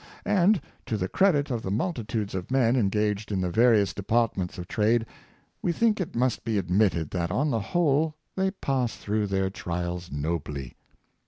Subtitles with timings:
[0.25, 4.57] And, to the credit of the mul titudes of men engaged in the various departments
[4.57, 5.05] of trade,
[5.61, 10.11] we think it must be admitted that on the whole they pass through their trials
[10.11, 10.75] nobly.